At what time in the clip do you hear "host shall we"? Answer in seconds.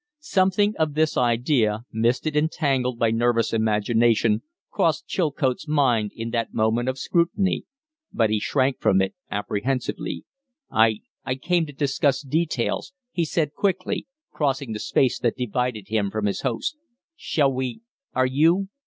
16.41-17.81